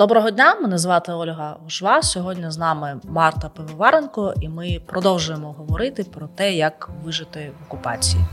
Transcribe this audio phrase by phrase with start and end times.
[0.00, 2.02] Доброго дня, мене звати Ольга Гушва.
[2.02, 8.24] Сьогодні з нами Марта Пивоваренко, і ми продовжуємо говорити про те, як вижити в окупації.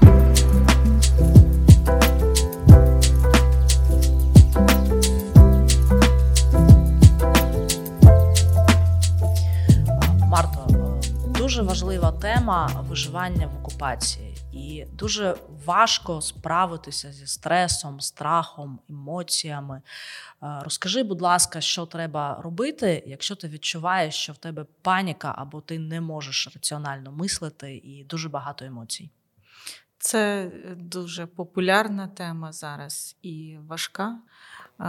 [10.28, 10.68] Марто,
[11.40, 14.27] дуже важлива тема виживання в окупації,
[14.68, 19.82] і дуже важко справитися зі стресом, страхом, емоціями.
[20.44, 25.62] Е, розкажи, будь ласка, що треба робити, якщо ти відчуваєш, що в тебе паніка або
[25.62, 29.10] ти не можеш раціонально мислити і дуже багато емоцій.
[29.98, 34.20] Це дуже популярна тема зараз і важка.
[34.80, 34.84] Е,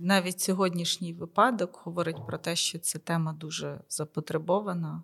[0.00, 5.02] навіть сьогоднішній випадок говорить про те, що ця тема дуже запотребована.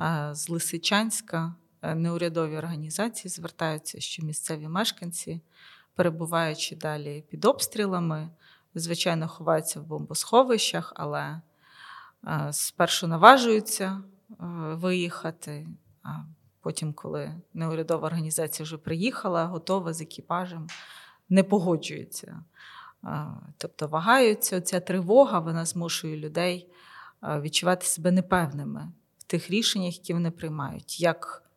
[0.00, 5.40] Е, з Лисичанська неурядові організації звертаються, що місцеві мешканці,
[5.94, 8.28] перебуваючи далі під обстрілами,
[8.74, 11.40] звичайно, ховаються в бомбосховищах, але
[12.26, 14.34] е, спершу наважуються е,
[14.74, 15.66] виїхати.
[16.02, 16.18] А
[16.60, 20.66] потім, коли неурядова організація вже приїхала, готова з екіпажем,
[21.28, 22.44] не погоджуються.
[23.04, 23.26] Е,
[23.56, 26.68] тобто вагаються, ця тривога вона змушує людей
[27.22, 31.49] відчувати себе непевними в тих рішеннях, які вони приймають, як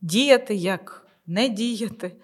[0.00, 2.16] діяти, як не діяти.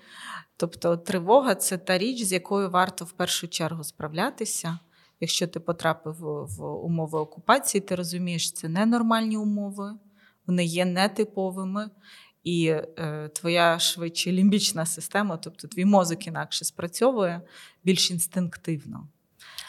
[0.57, 4.79] Тобто тривога це та річ, з якою варто в першу чергу справлятися.
[5.21, 9.93] Якщо ти потрапив в умови окупації, ти розумієш, це ненормальні умови,
[10.47, 11.91] вони є нетиповими,
[12.45, 17.43] і е, твоя швидше лімбічна система, тобто твій мозок інакше спрацьовує
[17.85, 19.09] більш інстинктивно.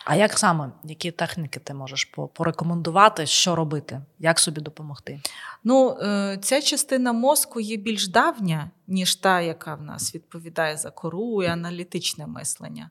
[0.05, 5.21] А як саме, які техніки ти можеш порекомендувати, що робити, як собі допомогти?
[5.63, 10.91] Ну, е, ця частина мозку є більш давня, ніж та, яка в нас відповідає за
[10.91, 12.89] кору і аналітичне мислення.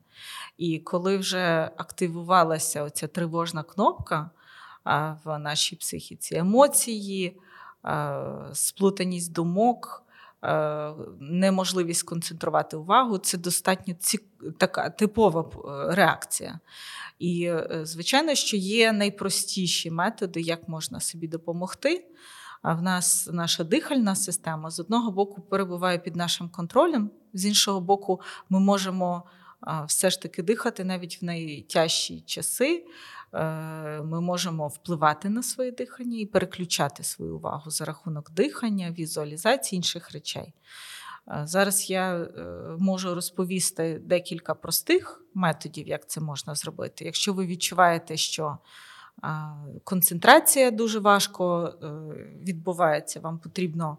[0.57, 4.29] І коли вже активувалася оця тривожна кнопка
[5.23, 7.37] в нашій психіці, емоції,
[8.53, 10.02] сплутаність думок.
[10.43, 14.19] Е, неможливість сконцентрувати увагу це достатньо ці...
[14.57, 16.59] така типова е, реакція.
[17.19, 22.05] І, е, звичайно, що є найпростіші методи, як можна собі допомогти.
[22.61, 27.81] А в нас наша дихальна система з одного боку перебуває під нашим контролем, з іншого
[27.81, 29.23] боку, ми можемо
[29.87, 32.85] все ж таки дихати навіть в найтяжчі часи.
[33.33, 39.77] Е, ми можемо впливати на своє дихання і переключати свою увагу за рахунок дихання, візуалізації
[39.77, 40.53] інших речей.
[41.27, 42.27] Е, зараз я е,
[42.79, 47.05] можу розповісти декілька простих методів, як це можна зробити.
[47.05, 48.57] Якщо ви відчуваєте, що
[49.83, 51.73] концентрація дуже важко
[52.41, 53.97] відбувається, вам потрібно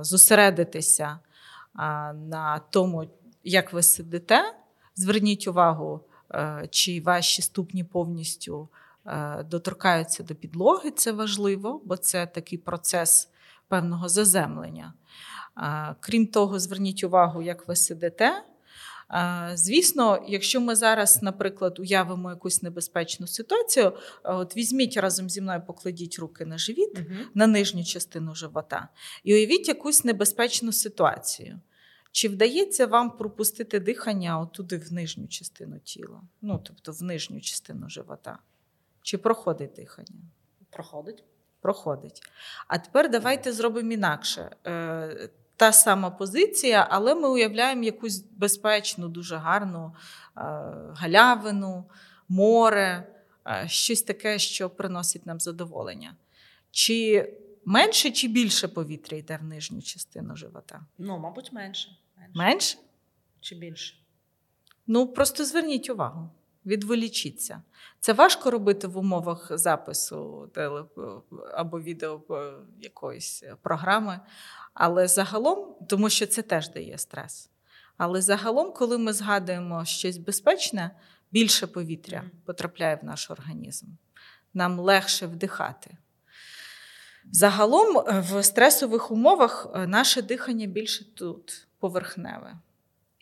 [0.00, 1.18] зосередитися
[2.14, 3.10] на тому,
[3.44, 4.54] як ви сидите,
[4.96, 6.00] зверніть увагу,
[6.70, 8.68] чи ваші ступні повністю
[9.44, 13.28] доторкаються до підлоги, це важливо, бо це такий процес
[13.68, 14.94] певного заземлення.
[16.00, 18.44] Крім того, зверніть увагу, як ви сидите.
[19.54, 23.92] Звісно, якщо ми зараз, наприклад, уявимо якусь небезпечну ситуацію,
[24.24, 27.18] от візьміть разом зі мною, покладіть руки на живіт, угу.
[27.34, 28.88] на нижню частину живота,
[29.24, 31.60] і уявіть якусь небезпечну ситуацію.
[32.12, 36.20] Чи вдається вам пропустити дихання отуди в нижню частину тіла?
[36.42, 38.38] Ну, тобто в нижню частину живота?
[39.02, 40.20] Чи проходить дихання?
[40.70, 41.24] Проходить.
[41.60, 42.22] Проходить.
[42.68, 44.56] А тепер давайте зробимо інакше.
[44.66, 49.94] Е, та сама позиція, але ми уявляємо якусь безпечну, дуже гарну
[50.36, 50.40] е,
[50.94, 51.84] галявину,
[52.28, 53.06] море,
[53.46, 56.16] е, щось таке, що приносить нам задоволення.
[56.70, 57.28] Чи
[57.64, 60.80] менше чи більше повітря йде в нижню частину живота?
[60.98, 61.96] Ну, мабуть, менше.
[62.22, 62.38] Менше?
[62.38, 62.78] Менше?
[63.40, 63.94] Чи більше?
[64.86, 66.30] Ну, просто зверніть увагу,
[66.66, 67.62] відволічіться.
[68.00, 70.84] Це важко робити в умовах запису теле
[71.54, 72.22] або відео
[72.80, 74.20] якоїсь програми.
[74.74, 77.50] Але загалом, тому що це теж дає стрес.
[77.96, 80.90] Але загалом, коли ми згадуємо щось безпечне,
[81.32, 83.86] більше повітря потрапляє в наш організм.
[84.54, 85.96] Нам легше вдихати.
[87.30, 92.58] Загалом е, в стресових умовах е, наше дихання більше тут поверхневе.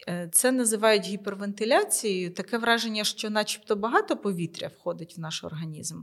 [0.08, 2.30] Е, це називають гіпервентиляцією.
[2.30, 6.02] Таке враження, що, начебто, багато повітря входить в наш організм.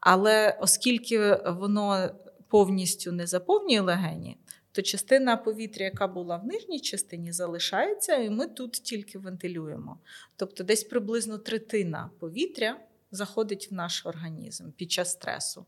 [0.00, 2.10] Але оскільки воно
[2.48, 4.36] повністю не заповнює легені,
[4.72, 9.98] то частина повітря, яка була в нижній частині, залишається, і ми тут тільки вентилюємо.
[10.36, 12.80] Тобто, десь приблизно третина повітря
[13.10, 15.66] заходить в наш організм під час стресу.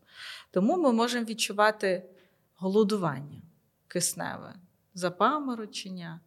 [0.51, 2.03] Тому ми можемо відчувати
[2.55, 3.41] голодування
[3.87, 4.55] кисневе,
[4.93, 6.19] запаморочення.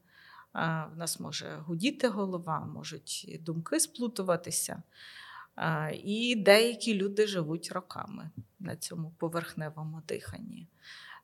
[0.95, 4.83] В нас може гудіти голова, можуть думки сплутуватися.
[6.05, 8.31] І деякі люди живуть роками
[8.61, 10.69] на цьому поверхневому диханні.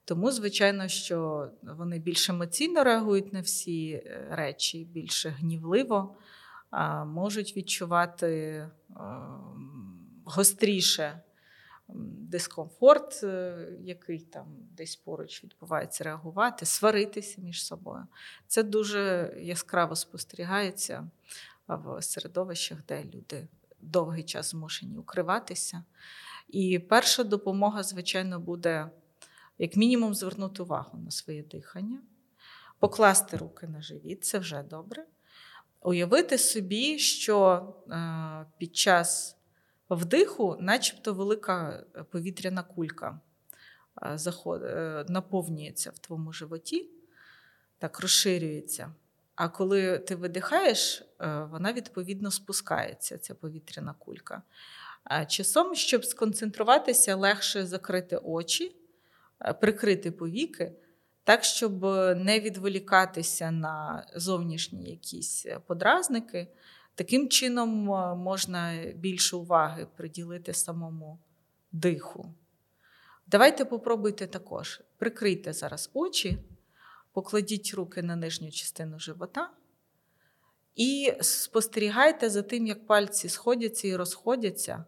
[0.04, 6.16] Тому, звичайно, що вони більш емоційно реагують на всі е, речі, більше гнівливо,
[7.06, 8.68] можуть відчувати
[10.24, 11.20] гостріше
[12.28, 14.46] дискомфорт, е, який там
[14.76, 18.06] десь поруч відбувається, реагувати, сваритися між собою.
[18.46, 21.08] Це дуже яскраво спостерігається
[21.68, 23.48] в середовищах, де люди
[23.80, 25.84] довгий час змушені укриватися.
[26.48, 28.90] І перша допомога, звичайно, буде
[29.58, 32.00] як мінімум звернути увагу на своє дихання,
[32.78, 35.04] покласти руки на живіт, це вже добре.
[35.80, 39.37] Уявити собі, що е, під час
[39.96, 43.20] вдиху, начебто велика повітряна кулька
[44.02, 46.90] е, е, наповнюється в твоєму животі,
[47.78, 48.94] так розширюється.
[49.34, 51.02] А коли ти видихаєш,
[51.50, 54.42] вона відповідно спускається, ця повітряна кулька.
[55.28, 58.76] Часом, щоб сконцентруватися, легше закрити очі,
[59.60, 60.72] прикрити повіки,
[61.24, 61.82] так, щоб
[62.16, 66.48] не відволікатися на зовнішні якісь подразники.
[66.98, 67.70] Таким чином
[68.18, 71.18] можна більше уваги приділити самому
[71.72, 72.34] диху.
[73.26, 74.80] Давайте попробуйте також.
[74.96, 76.38] Прикрийте зараз очі,
[77.12, 79.50] покладіть руки на нижню частину живота
[80.74, 84.84] і спостерігайте за тим, як пальці сходяться і розходяться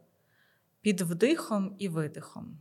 [0.80, 2.58] під вдихом і видихом.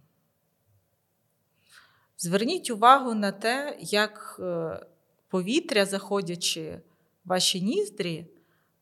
[2.18, 4.80] Зверніть увагу на те, як е,
[5.28, 6.81] повітря, заходячи
[7.25, 8.28] в ваші ніздрі,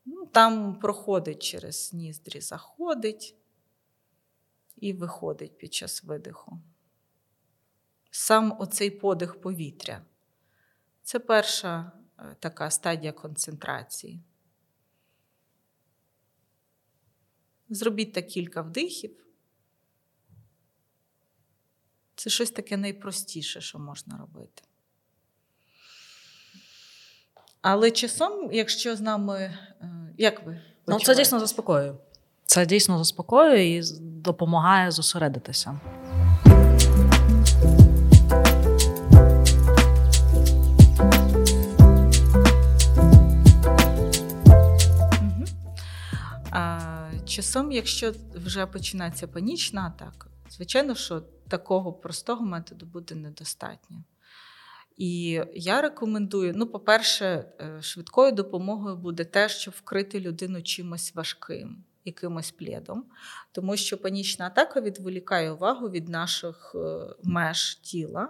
[0.08, 3.36] ну, там проходить через ніздрі, заходить
[4.76, 6.60] і виходить під час видиху.
[8.10, 10.04] Сам оцей подих повітря.
[11.02, 14.22] Це перша е, така стадія концентрації.
[17.68, 19.26] Зробіть так кілька вдихів.
[22.14, 24.67] Це щось таке найпростіше, що можна робити.
[27.62, 29.54] Але часом, якщо з нами, е,
[30.18, 30.60] як ви?
[30.86, 31.92] Ну, це дійсно заспокоює.
[32.46, 35.80] Це дійсно заспокоює і допомагає зосередитися.
[47.26, 53.96] Часом, якщо вже починається панічна атака, звичайно, що такого простого методу буде недостатньо.
[54.98, 61.84] І я рекомендую: ну, по-перше, е, швидкою допомогою буде те, щоб вкрити людину чимось важким,
[62.04, 63.04] якимось плідом,
[63.52, 68.28] тому що панічна атака відволікає увагу від наших е, меж тіла.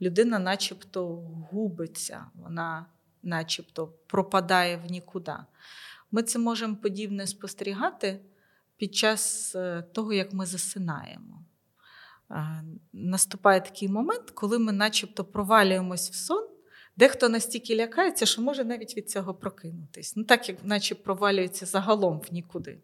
[0.00, 1.06] Людина, начебто,
[1.50, 2.86] губиться, вона,
[3.22, 5.36] начебто, пропадає в нікуди.
[6.10, 8.20] Ми це можемо подібне спостерігати
[8.76, 11.44] під час е, того, як ми засинаємо
[12.92, 16.48] наступає такий момент, коли ми начебто провалюємось в сон.
[16.96, 20.16] Дехто настільки лякається, що може навіть від цього прокинутись.
[20.16, 22.78] Ну, так як наче провалюється загалом в нікуди.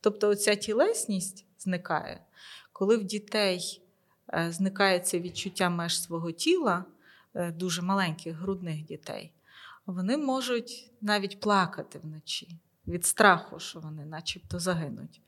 [0.00, 2.20] Тобто, оця тілесність зникає,
[2.72, 3.82] коли в дітей
[4.34, 6.84] е, зникає це відчуття меж свого тіла,
[7.34, 9.32] е, дуже маленьких грудних дітей,
[9.86, 12.48] вони можуть навіть плакати вночі
[12.86, 15.20] від страху, що вони начебто загинуть.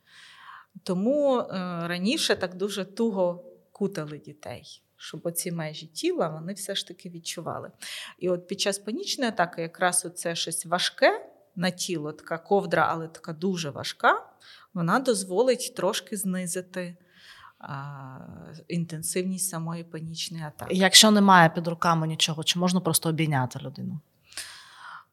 [0.83, 1.47] Тому е,
[1.89, 7.71] раніше так дуже туго кутали дітей, щоб оці межі тіла вони все ж таки відчували.
[8.19, 13.09] І от під час панічної атаки, якраз оце щось важке на тіло, така ковдра, але
[13.09, 14.26] така дуже важка,
[14.75, 16.97] вона дозволить трошки знизити.
[18.69, 20.75] Інтенсивність самої панічної атаки.
[20.75, 24.00] Якщо немає під руками нічого, чи можна просто обійняти людину?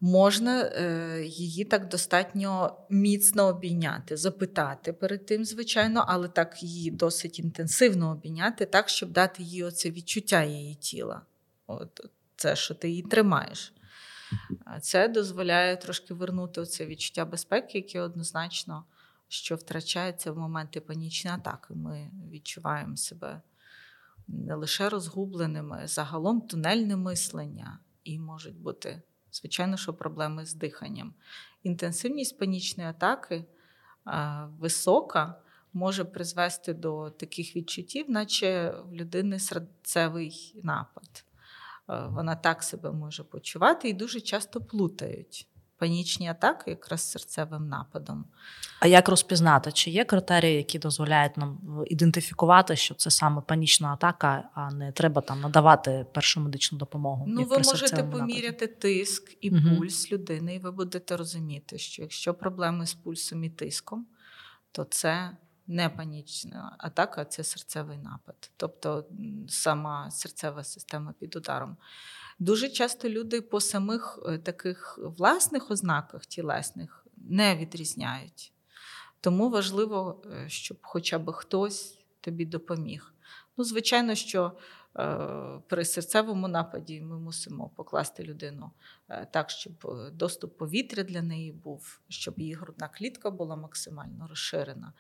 [0.01, 7.39] Можна е, її так достатньо міцно обійняти, запитати перед тим, звичайно, але так її досить
[7.39, 11.21] інтенсивно обійняти, так, щоб дати їй оце відчуття її тіла.
[11.67, 13.73] От Це, що ти її тримаєш.
[14.81, 18.85] Це дозволяє трошки вернути оце відчуття безпеки, яке однозначно
[19.29, 21.73] що втрачається в моменти панічної атаки.
[21.73, 23.41] Ми відчуваємо себе
[24.27, 31.13] не лише розгубленими, загалом тунельне мислення і можуть бути звичайно, що проблеми з диханням.
[31.63, 33.45] Інтенсивність панічної атаки
[34.59, 35.41] висока,
[35.73, 41.25] може призвести до таких відчуттів, наче в людини серцевий напад.
[41.87, 45.47] Вона так себе може почувати і дуже часто плутають
[45.79, 48.25] панічні атаки якраз серцевим нападом.
[48.79, 54.49] А як розпізнати, чи є критерії, які дозволяють нам ідентифікувати, що це саме панічна атака,
[54.53, 57.25] а не треба там надавати першу медичну допомогу?
[57.27, 58.79] Ну, ви можете поміряти нападі.
[58.79, 59.77] тиск і угу.
[59.77, 64.07] пульс людини, і ви будете розуміти, що якщо проблеми з пульсом і тиском,
[64.71, 65.31] то це
[65.67, 69.05] не панічна атака, це серцевий напад, тобто
[69.47, 71.77] сама серцева система під ударом.
[72.39, 78.53] Дуже часто люди по самих е, таких власних ознаках тілесних не відрізняють.
[79.21, 83.13] Тому важливо, е, щоб хоча б хтось тобі допоміг.
[83.57, 84.51] Ну, звичайно, що
[84.99, 85.17] е,
[85.67, 88.71] при серцевому нападі ми мусимо покласти людину
[89.31, 89.73] так, щоб
[90.13, 94.93] доступ повітря для неї був, щоб її грудна клітка була максимально розширена,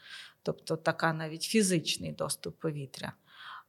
[0.43, 3.13] тобто така навіть фізичний доступ повітря.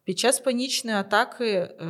[0.04, 1.84] Під час панічної атаки е,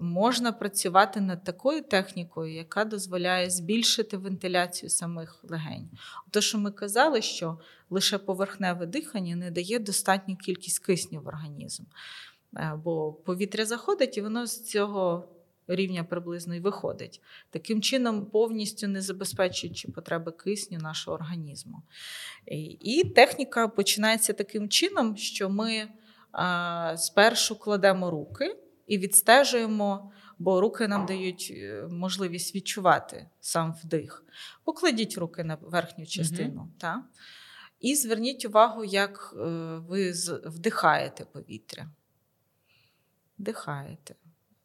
[0.00, 5.90] можна працювати над такою технікою, яка дозволяє збільшити вентиляцію самих легень.
[6.30, 7.58] То, що ми казали, що
[7.90, 11.82] лише поверхневе дихання не дає достатню кількість кисню в організм,
[12.56, 15.28] е, бо повітря заходить і воно з цього
[15.68, 17.20] рівня приблизно і виходить.
[17.50, 21.82] Таким чином, повністю не забезпечуючи потреби кисню нашого організму.
[22.80, 25.88] І техніка починається таким чином, що ми
[26.96, 34.24] спершу кладемо руки і відстежуємо, бо руки нам дають е, можливість відчувати сам вдих.
[34.64, 36.60] Покладіть руки на верхню частину.
[36.60, 36.70] Угу.
[36.78, 37.04] Та?
[37.80, 39.40] І зверніть увагу, як е,
[39.88, 40.12] ви
[40.44, 41.88] вдихаєте повітря.
[43.38, 44.14] Вдихаєте.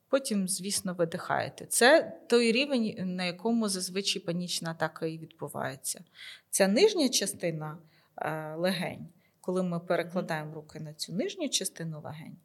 [0.10, 1.66] Потім, звісно, видихаєте.
[1.66, 6.04] Це той рівень, на якому зазвичай панічна атака і відбувається.
[6.50, 7.78] Ця нижня частина
[8.18, 9.08] е, легень
[9.48, 12.38] коли ми перекладаємо руки на цю нижню частину легень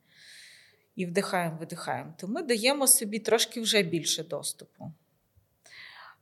[0.95, 4.93] і вдихаємо, видихаємо, то ми даємо собі трошки вже більше доступу.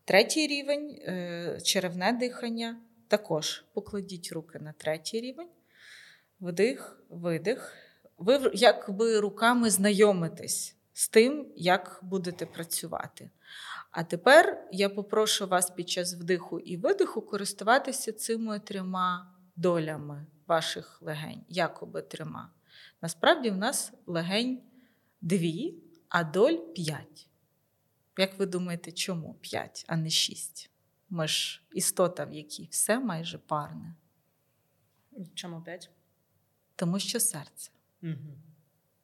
[0.04, 2.80] Третій рівень е, черевне дихання.
[3.08, 5.48] Також покладіть руки на третій рівень,
[6.40, 7.76] вдих, видих.
[8.18, 13.30] Ви якби руками знайомитесь з тим, як будете працювати.
[13.90, 21.02] А тепер я попрошу вас під час вдиху і видиху користуватися цими трьома долями ваших
[21.02, 22.50] легень, якоби трьома.
[23.02, 24.62] Насправді, в нас легень
[25.20, 25.74] дві,
[26.08, 27.28] а доль п'ять.
[28.18, 30.70] Як ви думаєте, чому п'ять, а не шість?
[31.10, 33.94] Ми ж істота, в якій все майже парне.
[35.34, 35.90] Чому п'ять?
[36.76, 37.70] Тому що серце.
[38.02, 38.38] Угу.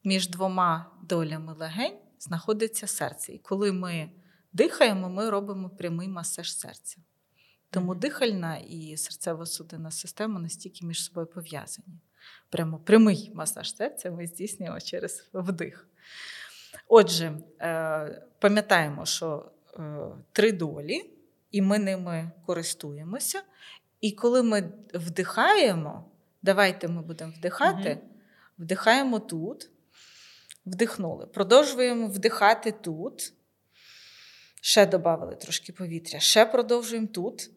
[0.04, 3.32] Між двома долями легень знаходиться серце.
[3.32, 4.10] І коли ми
[4.52, 6.98] дихаємо, ми робимо прямий масаж серця.
[7.76, 12.00] Тому дихальна і серцево-судинна система настільки між собою пов'язані.
[12.50, 15.88] Прямо прямий масаж серця ми здійснюємо через вдих.
[16.88, 19.98] Отже, е, пам'ятаємо, що е,
[20.32, 21.10] три долі,
[21.50, 23.42] і ми ними користуємося.
[24.00, 26.10] І коли ми вдихаємо,
[26.42, 28.10] давайте ми будемо вдихати, угу.
[28.58, 29.70] вдихаємо тут,
[30.66, 31.26] вдихнули.
[31.26, 33.32] Продовжуємо вдихати тут.
[34.66, 36.20] Ще додали трошки повітря.
[36.20, 37.50] Ще продовжуємо тут.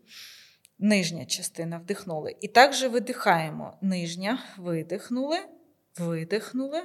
[0.80, 2.36] Нижня частина вдихнули.
[2.42, 3.78] І також видихаємо.
[3.82, 5.38] Нижня, видихнули,
[5.98, 6.84] видихнули,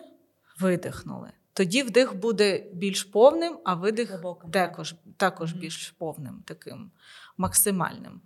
[0.60, 1.32] видихнули.
[1.52, 5.58] Тоді вдих буде більш повним, а видих Глибоким, також також mm-hmm.
[5.58, 6.90] більш повним, таким
[7.36, 8.20] максимальним.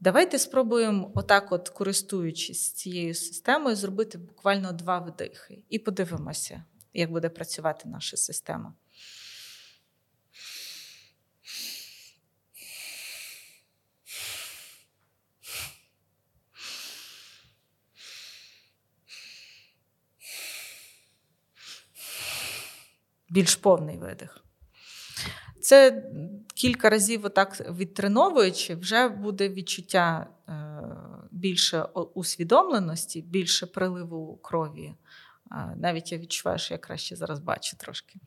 [0.00, 5.64] Давайте спробуємо, отак, от, користуючись цією системою, зробити буквально два вдихи.
[5.68, 8.74] І подивимося, як буде працювати наша система.
[23.30, 24.44] Більш повний видих.
[25.60, 26.04] Це
[26.54, 30.52] кілька разів отак відтреновуючи, вже буде відчуття е,
[31.30, 31.82] більше
[32.14, 34.94] усвідомленості, більше приливу крові.
[35.76, 38.20] Навіть я відчуваю, що я краще зараз бачу трошки.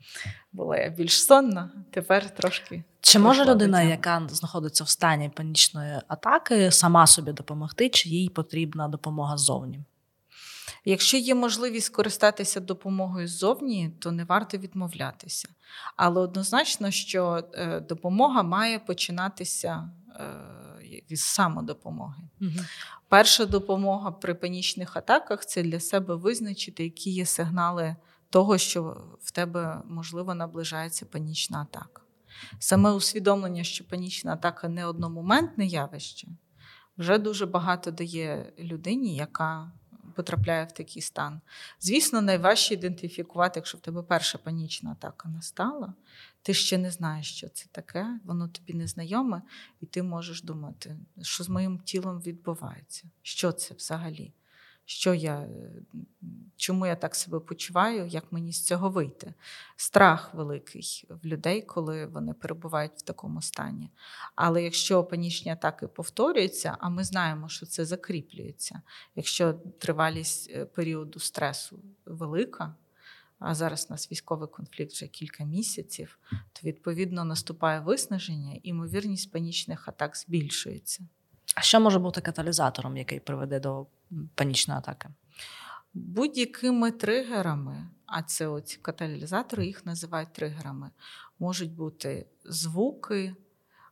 [0.52, 2.84] Була я більш сонна, тепер трошки.
[3.00, 8.88] Чи може людина, яка знаходиться в стані панічної атаки, сама собі допомогти, чи їй потрібна
[8.88, 9.84] допомога ззовні?
[10.84, 15.48] Якщо є можливість скористатися допомогою ззовні, то не варто відмовлятися.
[15.96, 19.90] Але однозначно, що е, допомога має починатися
[20.82, 22.22] від е, самодопомоги.
[22.40, 22.50] Угу.
[23.08, 27.96] Перша допомога при панічних атаках це для себе визначити, які є сигнали
[28.30, 32.02] того, що в тебе можливо наближається панічна атака.
[32.58, 36.28] Саме усвідомлення, що панічна атака не одномоментне явище,
[36.98, 39.72] вже дуже багато дає людині, яка
[40.12, 41.40] потрапляє в такий стан.
[41.80, 45.94] Звісно, найважче ідентифікувати, якщо в тебе перша панічна атака настала,
[46.42, 49.42] ти ще не знаєш, що це таке, воно тобі незнайоме,
[49.80, 54.32] і ти можеш думати, що з моїм тілом відбувається, що це взагалі.
[54.84, 55.48] Що я,
[56.62, 59.34] Чому я так себе почуваю, як мені з цього вийти?
[59.76, 63.90] Страх великий в людей, коли вони перебувають в такому стані.
[64.34, 68.82] Але якщо панічні атаки повторюються, а ми знаємо, що це закріплюється,
[69.16, 72.74] якщо тривалість е, періоду стресу велика,
[73.38, 79.32] а зараз у нас військовий конфлікт вже кілька місяців, то відповідно наступає виснаження, і ймовірність
[79.32, 81.04] панічних атак збільшується.
[81.60, 83.86] Що може бути каталізатором, який приведе до
[84.34, 85.08] панічної атаки?
[85.94, 90.90] Будь-якими тригерами, а це оці каталізатори, їх називають тригерами,
[91.38, 93.34] можуть бути звуки,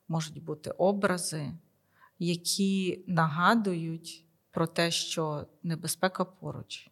[0.09, 1.53] можуть бути образи,
[2.19, 6.89] які нагадують про те, що небезпека поруч,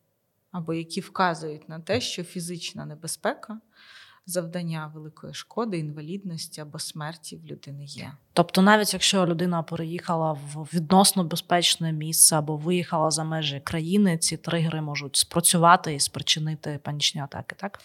[0.51, 3.61] або які вказують на те, що фізична небезпека
[4.29, 8.13] завдання великої шкоди, інвалідності або смерті в людини є.
[8.33, 14.37] Тобто, навіть якщо людина переїхала в відносно безпечне місце або виїхала за межі країни, ці
[14.37, 17.81] тригери можуть спрацювати і спричинити панічні атаки, так?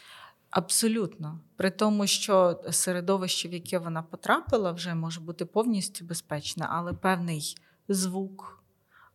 [0.50, 6.94] Абсолютно, при тому, що середовище, в яке вона потрапила, вже може бути повністю безпечне, але
[6.94, 7.56] певний
[7.88, 8.64] звук,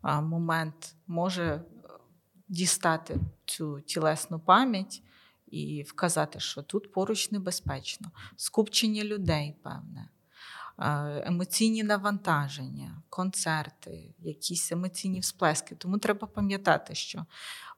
[0.02, 1.60] момент може е,
[2.48, 5.02] дістати цю тілесну пам'ять
[5.50, 10.08] і вказати, що тут поруч небезпечно, скупчення людей, певне,
[11.26, 15.74] емоційні навантаження, концерти, якісь емоційні всплески.
[15.74, 17.26] Тому треба пам'ятати, що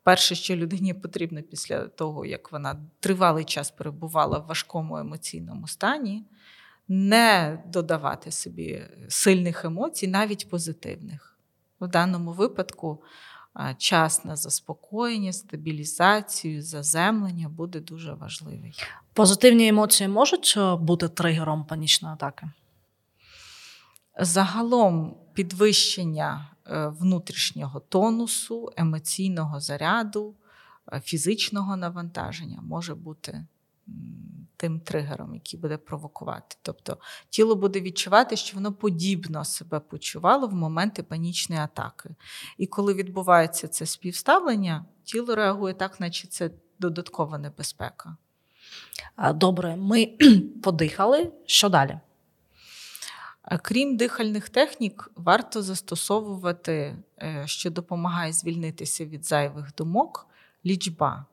[0.03, 6.25] перше, що людині потрібно після того, як вона тривалий час перебувала в важкому емоційному стані,
[6.89, 11.39] не додавати собі сильних емоцій, навіть позитивних.
[11.81, 13.03] В даному випадку
[13.79, 18.75] час на заспокоєння, стабілізацію, заземлення буде дуже важливий.
[19.13, 22.51] Позитивні емоції можуть е, бути тригером панічної атаки?
[24.21, 30.35] Загалом підвищення е, внутрішнього тонусу, емоційного заряду,
[30.93, 33.47] е, фізичного навантаження може бути
[34.61, 36.57] тим тригером, який буде провокувати.
[36.63, 36.99] Тобто
[37.31, 42.11] тіло буде відчувати, що воно подібно себе почувало в моменти панічної атаки.
[42.59, 48.17] І коли відбувається це співставлення, тіло реагує так, наче це додаткова небезпека.
[49.35, 50.07] Добре, ми
[50.63, 51.33] подихали.
[51.47, 51.99] Що далі?
[53.63, 60.27] Крім дихальних технік, варто застосовувати, е, що допомагає звільнитися від зайвих думок,
[60.67, 61.27] лічба.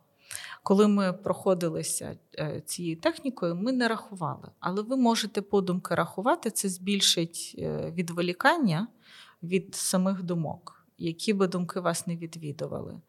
[0.63, 4.49] Коли ми проходилися е, цією технікою, ми не рахували.
[4.59, 8.87] Але ви можете подумки рахувати, це збільшить е, відволікання
[9.43, 12.99] від самих думок, які би думки вас не відвідували.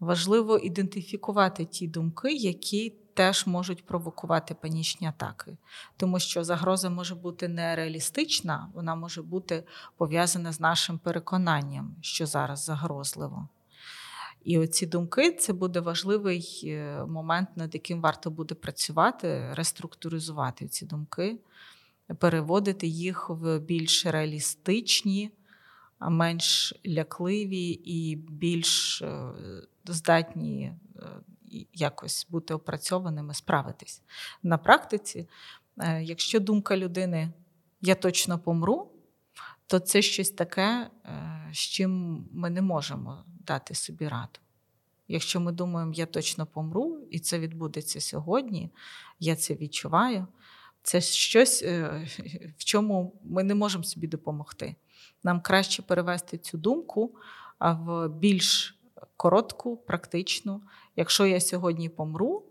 [0.00, 5.56] Важливо ідентифікувати ті думки, які теж можуть провокувати панічні атаки,
[5.96, 9.64] тому що загроза може бути нереалістична, вона може бути
[9.96, 13.48] пов'язана з нашим переконанням, що зараз загрозливо.
[14.44, 20.86] І оці думки це буде важливий е, момент, над яким варто буде працювати, реструктуризувати ці
[20.86, 21.38] думки,
[22.18, 25.30] переводити їх в більш реалістичні,
[26.00, 29.32] менш лякливі і більш е,
[29.84, 30.62] здатні
[30.96, 31.02] е,
[31.74, 34.02] якось бути опрацьованими, справитись.
[34.42, 35.28] На практиці,
[36.00, 37.32] якщо думка людини
[37.80, 38.89] я точно помру,
[39.70, 40.90] то це щось таке,
[41.52, 44.38] з чим ми не можемо дати собі раду.
[45.08, 48.70] Якщо ми думаємо, я точно помру, і це відбудеться сьогодні,
[49.20, 50.26] я це відчуваю,
[50.82, 52.06] це щось, е,
[52.58, 54.76] в чому ми не можемо собі допомогти.
[55.22, 57.14] Нам краще перевести цю думку
[57.60, 58.78] в більш
[59.16, 60.62] коротку, практичну.
[60.96, 62.44] Якщо я сьогодні помру,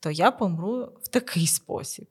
[0.00, 2.06] то я помру в такий спосіб.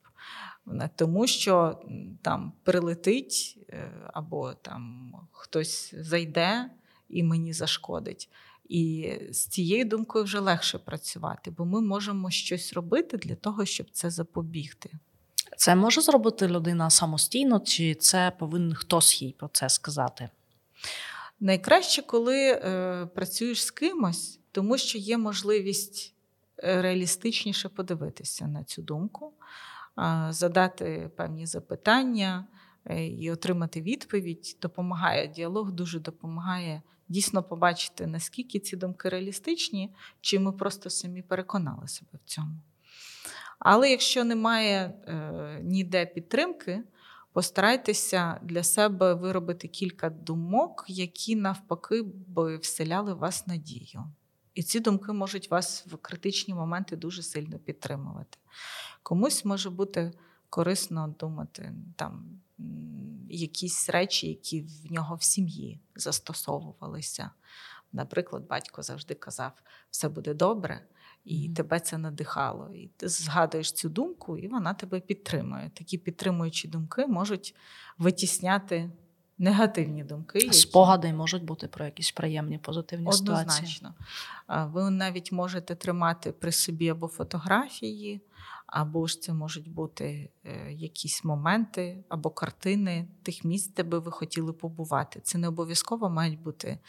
[0.96, 1.80] Тому що
[2.22, 6.70] там прилетить е, або там хтось зайде
[7.10, 8.30] і мені зашкодить.
[8.70, 13.88] І з цією думкою вже легше працювати, бо ми можемо щось робити для того, щоб
[13.92, 14.90] це запобігти.
[15.58, 20.30] Це може зробити людина самостійно, чи це повинен хтось їй про це сказати?
[21.40, 26.14] Найкраще, коли е, працюєш з кимось, тому що є можливість
[26.64, 29.34] е, реалістичніше подивитися на цю думку,
[30.30, 32.46] задати певні запитання
[32.86, 34.58] е, і отримати відповідь.
[34.62, 41.88] Допомагає діалог, дуже допомагає дійсно побачити, наскільки ці думки реалістичні, чи ми просто самі переконали
[41.88, 42.58] себе в цьому.
[43.60, 46.84] Але якщо немає е, ніде підтримки,
[47.34, 54.04] постарайтеся для себе виробити кілька думок, які навпаки би вселяли вас надію.
[54.56, 58.38] І ці думки можуть вас в критичні моменти дуже сильно підтримувати.
[59.04, 60.12] Комусь може бути
[60.50, 62.42] корисно думати там
[63.30, 67.32] якісь речі, які в нього в сім'ї застосовувалися.
[67.94, 69.52] Наприклад, батько завжди казав,
[69.90, 70.86] все буде добре,
[71.26, 71.56] і mm-hmm.
[71.56, 72.74] тебе це надихало.
[72.74, 75.72] І ти згадуєш цю думку, і вона тебе підтримує.
[75.74, 77.56] Такі підтримуючі думки можуть
[77.98, 78.92] витісняти
[79.38, 80.40] негативні думки.
[80.40, 80.54] Які...
[80.54, 83.94] Спогади можуть бути про якісь приємні позитивні Однозначно.
[84.48, 84.72] ситуації.
[84.74, 88.22] Ви навіть можете тримати при собі або фотографії,
[88.68, 94.12] або ж це можуть бути е, якісь моменти або картини тих місць, де би ви
[94.12, 95.20] хотіли побувати.
[95.24, 96.80] Це не обов'язково мають бути е,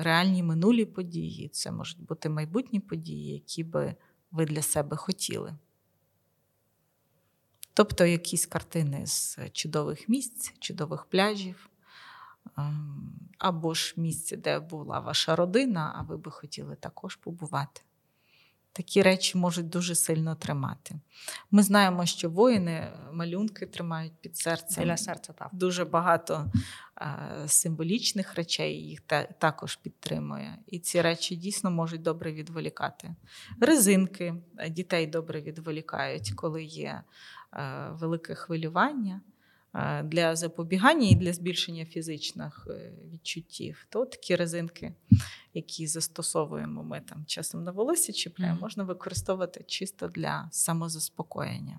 [0.00, 3.94] реальні минулі події, це можуть бути майбутні події, які би
[4.30, 5.54] ви для себе хотіли.
[7.76, 11.70] Тобто якісь картини з чудових місць, чудових пляжів,
[12.58, 17.80] ем, або ж місце, де була ваша родина, а ви би хотіли також побувати.
[18.72, 20.94] Такі речі можуть дуже сильно тримати.
[21.50, 24.84] Ми знаємо, що воїни малюнки тримають під серцем.
[24.84, 25.48] Біля серця так.
[25.52, 26.52] Дуже багато
[26.94, 27.08] а,
[27.46, 30.58] символічних речей їх та, також підтримує.
[30.66, 33.14] І ці речі дійсно можуть добре відволікати.
[33.60, 34.34] Резинки
[34.70, 37.02] дітей добре відволікають, коли є
[37.92, 39.20] велике хвилювання.
[40.04, 44.92] Для запобігання і для збільшення фізичних е, відчуттів, то такі резинки,
[45.54, 51.78] які застосовуємо ми там часом на волосі чіпляємо, можна використовувати чисто для самозаспокоєння.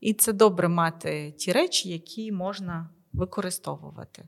[0.00, 4.24] І це добре мати ті речі, які можна використовувати.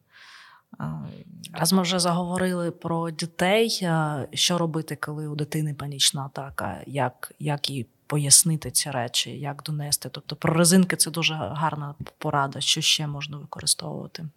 [1.52, 3.88] Раз ми вже заговорили про дітей,
[4.32, 10.08] що робити, коли у дитини панічна атака, як як їй пояснити ці речі, як донести.
[10.08, 14.28] Тобто про резинки це дуже гарна порада, що ще можна використовувати.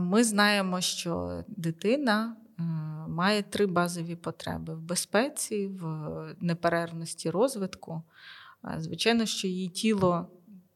[0.00, 2.36] Ми знаємо, що дитина
[3.08, 8.02] має три базові потреби: в безпеці, в неперервності розвитку.
[8.78, 10.26] Звичайно, що її тіло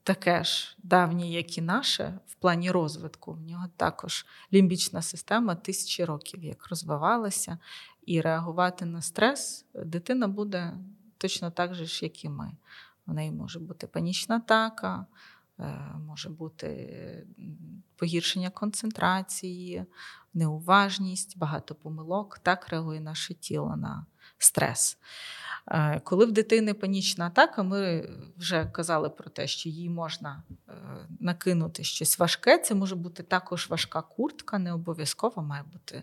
[0.03, 3.33] таке ж давнє, як і наше, в плані розвитку.
[3.33, 7.59] В нього також лімбічна система тисячі років як розвивалася,
[8.07, 10.73] і реагувати на стрес дитина буде
[11.21, 12.53] точно так же, як і ми.
[13.07, 15.07] У неї може бути панічна атака,
[15.59, 17.27] е, може бути
[17.97, 19.85] погіршення концентрації,
[20.35, 22.39] неуважність, багато помилок.
[22.39, 24.07] Так реагує наше тіло на
[24.39, 24.99] стрес.
[25.69, 30.73] Е, коли в дитини панічна атака, ми вже казали про те, що їй можна е,
[31.21, 32.59] накинути щось важке.
[32.59, 36.03] Це може бути також важка куртка, не обов'язково має бути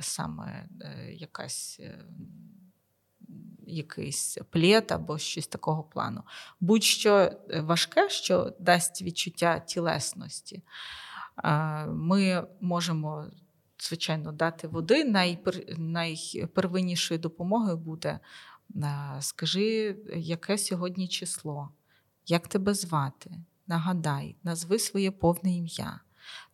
[0.00, 0.68] саме
[1.12, 1.80] якась
[3.70, 6.22] якийсь плєт або щось такого плану.
[6.60, 10.62] Будь-що е, важке, що дасть відчуття тілесності,
[11.86, 13.26] ми можемо.
[13.82, 15.78] Звичайно, дати води найпер...
[15.78, 18.20] найпервиннішою допомогою буде.
[19.20, 21.68] Скажи, яке сьогодні число,
[22.26, 23.30] як тебе звати?
[23.66, 26.00] Нагадай, назви своє повне ім'я.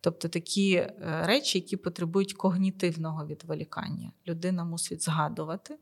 [0.01, 4.11] Тобто такі е, речі, які потребують когнітивного відволікання.
[4.27, 5.77] Людина мусить згадувати,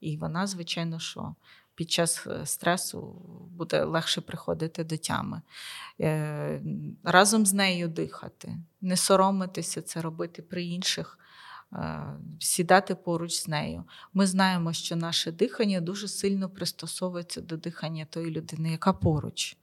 [0.00, 1.34] і вона, звичайно, що
[1.74, 3.00] під час е, стресу
[3.50, 5.42] буде легше приходити до тями.
[6.00, 6.62] Е,
[7.04, 11.16] разом з нею дихати, не соромитися це робити при інших.
[12.38, 13.84] Сідати поруч з нею.
[14.14, 19.56] Ми знаємо, що наше дихання дуже сильно пристосовується до дихання тої людини, яка поруч.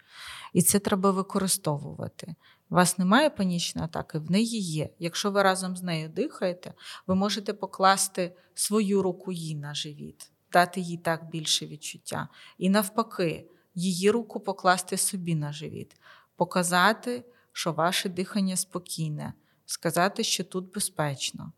[0.54, 2.36] І це треба використовувати.
[2.70, 4.90] У вас немає панічної атаки, в неї є.
[5.00, 6.74] Якщо ви разом з нею дихаєте,
[7.08, 12.28] ви можете покласти свою руку їй на живіт, дати їй так більше відчуття.
[12.58, 15.96] І навпаки, її руку покласти собі на живіт,
[16.36, 19.34] показати, що ваше дихання спокійне,
[19.66, 21.52] сказати, що тут безпечно,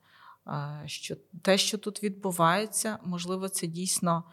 [0.86, 4.24] що те, що тут відбувається, можливо, це дійсно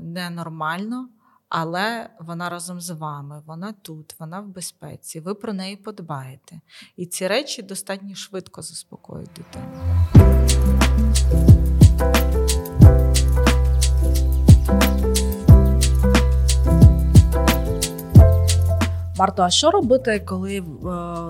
[0.00, 1.08] ненормально.
[1.48, 6.60] Але вона разом з вами, вона тут, вона в безпеці, ви про неї подбаєте.
[6.96, 10.27] І ці речі достатньо швидко заспокоюють дитину.
[19.18, 20.62] Марто, а що робити, коли, е,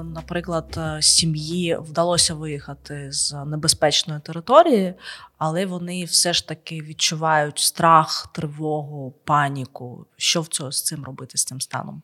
[0.05, 4.95] наприклад, е, сім'ї вдалося виїхати з небезпечної території,
[5.39, 10.07] але вони все ж таки відчувають страх, тривогу, паніку?
[10.17, 12.03] Що в цього з цим робити з цим станом?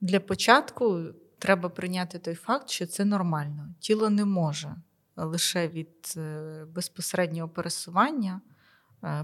[0.00, 1.02] Для початку
[1.38, 3.68] треба прийняти той факт, що це нормально.
[3.80, 4.76] Тіло не може
[5.16, 8.40] лише від е, безпосереднього пересування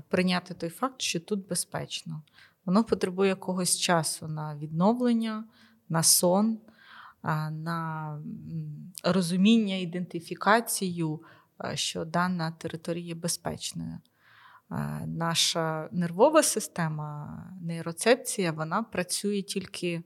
[0.08, 2.22] прийняти той факт, що тут безпечно.
[2.64, 5.44] Воно потребує якогось часу на відновлення,
[5.92, 6.58] на сон,
[7.50, 8.18] на
[9.04, 11.20] розуміння, ідентифікацію,
[11.74, 13.98] що дана територія є безпечною.
[15.06, 20.02] Наша нервова система, нейроцепція, вона працює тільки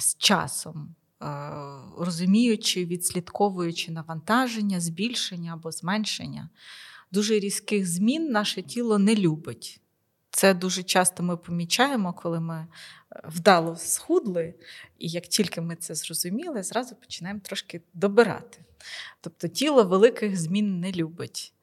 [0.00, 0.94] з часом,
[1.98, 6.48] розуміючи, відслідковуючи навантаження, збільшення або зменшення.
[7.12, 9.81] дуже різких змін наше тіло не любить.
[10.34, 12.66] Це дуже часто ми помічаємо, коли ми е,
[13.24, 14.54] вдало схудли,
[14.98, 18.58] і як тільки ми це зрозуміли, зразу починаємо трошки добирати.
[19.20, 21.54] Тобто тіло великих змін не любить.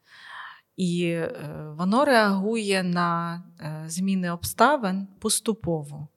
[0.78, 1.34] І е,
[1.78, 6.08] воно реагує на е, зміни обставин поступово,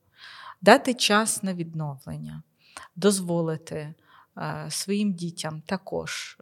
[0.62, 2.42] дати час на відновлення,
[2.96, 3.94] дозволити
[4.68, 6.38] своїм дітям також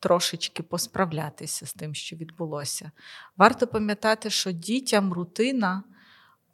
[0.00, 2.90] трошечки посправлятися з тим, що відбулося.
[3.36, 5.82] Варто пам'ятати, що дітям рутина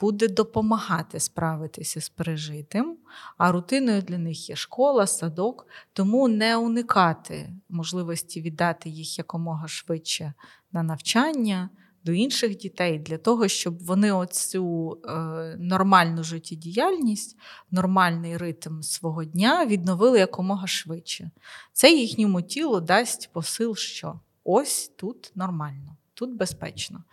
[0.01, 2.97] буде допомагати справитися з пережитим,
[3.37, 10.33] а рутиною для них є школа, садок, тому не уникати можливості віддати їх якомога швидше
[10.73, 11.71] на навчання
[12.07, 15.13] до інших дітей для того, щоб вони оцю е,
[15.59, 17.39] нормальну життєдіяльність,
[17.71, 21.31] нормальний ритм свого дня відновили якомога швидше.
[21.73, 27.05] Це їхньому тілу дасть посил, що ось тут нормально, тут безпечно.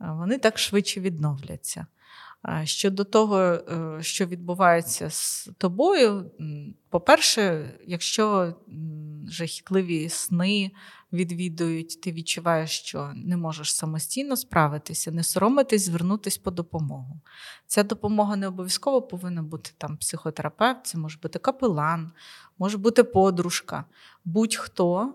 [0.00, 1.86] Е, вони так швидше відновляться.
[2.64, 6.30] Щодо того, е, що відбувається з тобою,
[6.90, 8.54] по-перше, якщо
[9.28, 10.70] жахітливі сни
[11.12, 17.20] відвідують, ти відчуваєш, що не можеш самостійно справитися, не соромитись, звернутися по допомогу.
[17.66, 22.12] Ця допомога не обов'язково повинна бути там психотерапевт, це може бути капелан,
[22.58, 23.84] може бути подружка,
[24.24, 25.14] будь-хто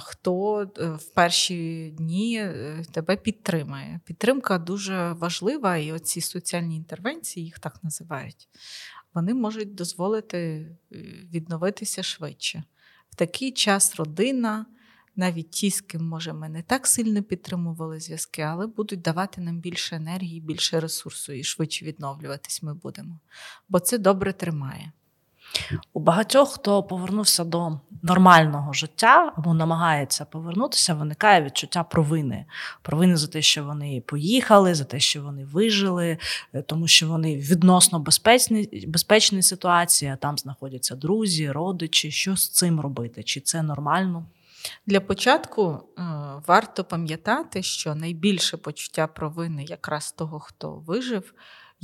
[0.00, 4.00] хто е, в перші дні е, тебе підтримає.
[4.04, 8.48] Підтримка дуже важлива, і оці соціальні інтервенції, їх так називають,
[9.14, 10.96] вони можуть дозволити е,
[11.32, 12.64] відновитися швидше.
[13.10, 14.66] В такий час родина,
[15.16, 19.60] навіть ті, з ким може ми не так сильно підтримували зв'язки, але будуть давати нам
[19.60, 23.20] більше енергії, більше ресурсу і швидше відновлюватись ми будемо.
[23.68, 24.92] Бо це добре тримає.
[25.92, 32.44] У багатьох, хто повернувся до нормального життя або намагається повернутися, виникає відчуття провини.
[32.82, 36.18] Провини за те, що вони поїхали, за те, що вони вижили,
[36.54, 42.10] е, тому що вони відносно безпечні безпечній ситуації, а там знаходяться друзі, родичі.
[42.10, 43.22] Що з цим робити?
[43.22, 44.24] Чи це нормально?
[44.86, 46.02] Для початку е,
[46.46, 51.34] варто пам'ятати, що найбільше почуття провини якраз того, хто вижив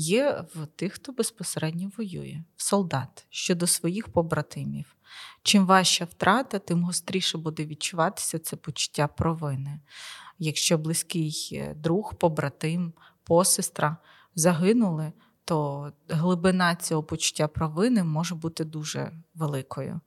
[0.00, 4.96] є в тих, хто безпосередньо воює, в солдат щодо своїх побратимів.
[5.42, 9.80] Чим важча втрата, тим гостріше буде відчуватися це почуття провини.
[10.38, 12.92] Якщо близький е, друг, побратим,
[13.24, 13.96] посестра
[14.34, 15.12] загинули,
[15.44, 20.00] то глибина цього почуття провини може бути дуже великою.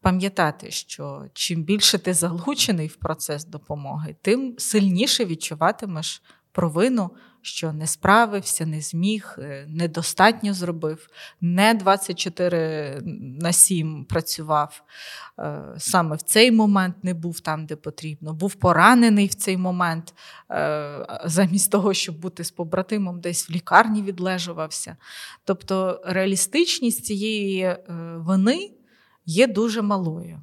[0.00, 7.10] Пам'ятати, що чим більше ти залучений в процес допомоги, тим сильніше відчуватимеш провину
[7.42, 11.08] що не справився, не зміг, е, недостатньо зробив,
[11.40, 13.00] не 24
[13.40, 14.82] на 7 працював.
[15.38, 20.14] Е, саме в цей момент не був там, де потрібно, був поранений в цей момент,
[20.50, 24.96] е, замість того, щоб бути з побратимом, десь в лікарні відлежувався.
[25.44, 27.76] Тобто реалістичність цієї
[28.16, 28.70] вини
[29.26, 30.42] є дуже малою.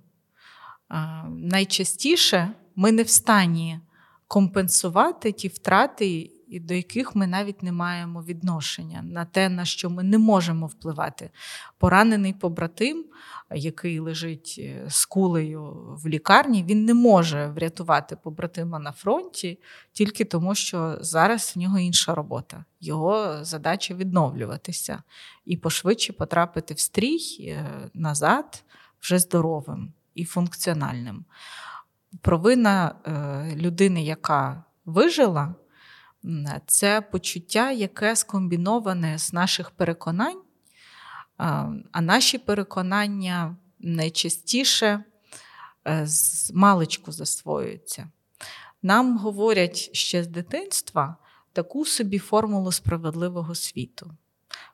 [1.30, 3.80] Найчастіше ми не в стані
[4.28, 9.90] компенсувати ті втрати, і до яких ми навіть не маємо відношення на те, на що
[9.90, 11.30] ми не можемо впливати.
[11.78, 13.06] Поранений побратим,
[13.56, 19.60] який лежить е, з кулею в лікарні, він не може врятувати побратима на фронті
[19.92, 22.66] тільки тому, що зараз в нього інша робота.
[22.80, 25.04] Його задача відновлюватися
[25.46, 28.64] і пошвидше потрапити в стрій е, назад
[29.02, 31.26] вже здоровим і функціональним.
[32.22, 35.56] Провина е, людини, яка вижила
[36.66, 40.42] це почуття, яке скомбіноване з наших переконань,
[41.92, 45.04] а наші переконання найчастіше
[45.88, 48.10] е, з маличку засвоюються.
[48.82, 51.16] Нам говорять ще з дитинства
[51.54, 54.12] таку собі формулу справедливого світу.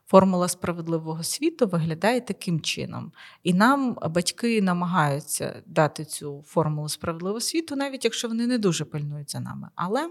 [0.06, 3.12] Формула справедливого світу виглядає таким чином.
[3.42, 9.30] І нам батьки намагаються дати цю формулу справедливого світу, навіть якщо вони не дуже пильнують
[9.30, 9.68] за нами.
[9.74, 10.10] Але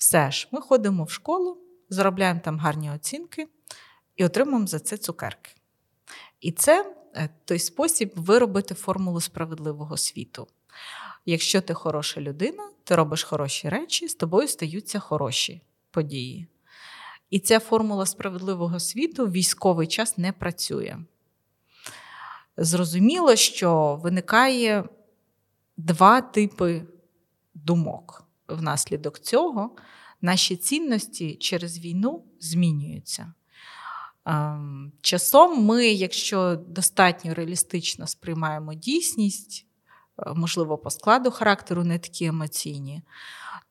[0.00, 1.58] все ж, ми ходимо в школу,
[1.88, 3.48] заробляємо там гарні оцінки
[4.16, 5.50] і отримуємо за це цукерки.
[6.40, 10.46] І це е, той спосіб виробити формулу справедливого світу.
[11.26, 16.46] Якщо ти хороша людина, ти робиш хороші речі, з тобою стаються хороші події.
[17.30, 20.98] І ця формула справедливого світу в військовий час не працює.
[22.56, 24.84] Зрозуміло, що виникає
[25.76, 26.82] два типи
[27.54, 29.76] думок внаслідок цього
[30.20, 33.32] наші цінності через війну змінюються.
[34.24, 39.66] Ем, часом ми, якщо достатньо реалістично сприймаємо дійсність,
[40.34, 43.02] можливо, по складу характеру не такі емоційні,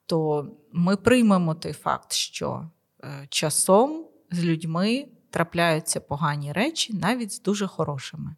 [0.06, 2.70] то ми приймемо той факт, що
[3.04, 8.36] е, часом з людьми трапляються погані речі, навіть з дуже хорошими.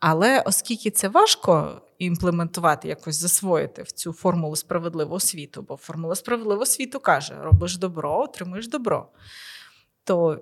[0.00, 6.66] Але оскільки це важко імплементувати, якось засвоїти в цю формулу справедливого світу, бо формула справедливого
[6.66, 9.08] світу каже: робиш добро, отримуєш добро,
[10.04, 10.40] то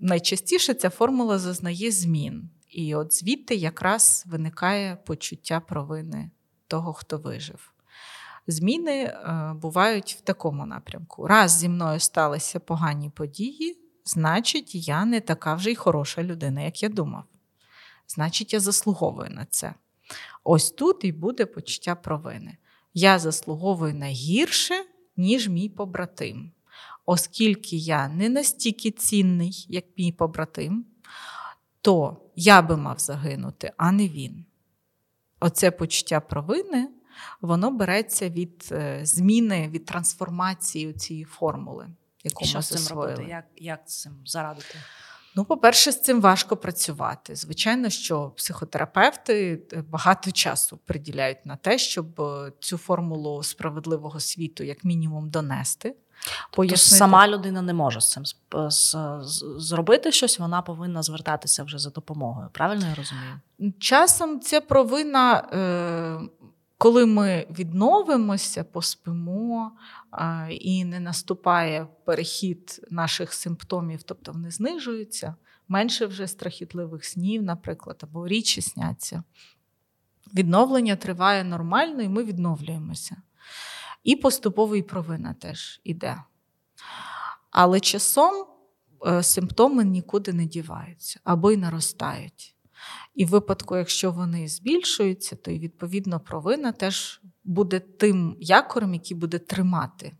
[0.00, 2.50] найчастіше ця формула зазнає змін.
[2.68, 6.30] І от звідти якраз виникає почуття провини
[6.66, 7.72] того, хто вижив.
[8.46, 11.26] Зміни е, бувають в такому напрямку.
[11.26, 16.82] Раз зі мною сталися погані події, значить, я не така вже й хороша людина, як
[16.82, 17.24] я думав.
[18.08, 19.74] Значить, я заслуговую на це.
[20.44, 22.56] Ось тут і буде почуття провини.
[22.94, 24.74] Я заслуговую на гірше,
[25.16, 26.52] ніж мій побратим.
[27.06, 30.84] Оскільки я не настільки цінний, як мій побратим,
[31.80, 34.44] то я би мав загинути, а не він.
[35.40, 36.88] Оце почуття провини,
[37.40, 41.88] воно береться від е, зміни, від трансформації цієї формули,
[42.24, 43.10] яку І що з цим засвоїли.
[43.14, 43.30] робити?
[43.30, 44.78] Як, як цим зарадити?
[45.36, 47.36] Ну, по-перше, з цим важко працювати.
[47.36, 54.64] Звичайно, що психотерапевти е, багато часу приділяють на те, щоб е, цю формулу справедливого світу,
[54.64, 55.94] як мінімум, донести.
[56.50, 58.24] Тобто сама людина не може з цим
[59.56, 62.48] зробити щось, вона повинна звертатися вже за допомогою.
[62.52, 63.40] Правильно я розумію?
[63.78, 66.20] Часом ця провина, е,
[66.82, 69.72] коли ми відновимося, поспимо
[70.50, 75.34] і не наступає перехід наших симптомів, тобто вони знижуються,
[75.68, 79.22] менше вже страхітливих снів, наприклад, або річі сняться.
[80.34, 83.16] Відновлення триває нормально, і ми відновлюємося.
[84.04, 86.22] І поступовий провина теж іде.
[87.50, 88.46] Але часом
[89.06, 92.56] е, симптоми нікуди не діваються або й наростають.
[93.14, 99.38] І в випадку, якщо вони збільшуються, то відповідно провина теж буде тим якором, який буде
[99.38, 100.12] тримати